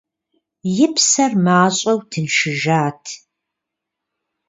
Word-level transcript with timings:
И 0.85 0.87
псэр 0.93 1.31
мащӀэу 1.45 1.99
тыншыжат… 2.09 3.03